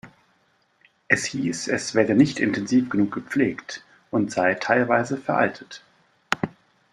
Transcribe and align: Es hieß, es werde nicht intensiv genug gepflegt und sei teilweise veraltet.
Es 1.09 1.25
hieß, 1.25 1.67
es 1.67 1.93
werde 1.93 2.15
nicht 2.15 2.39
intensiv 2.39 2.89
genug 2.89 3.11
gepflegt 3.13 3.83
und 4.09 4.31
sei 4.31 4.55
teilweise 4.55 5.15
veraltet. 5.15 5.83